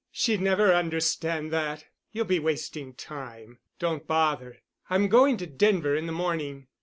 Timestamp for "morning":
6.11-6.65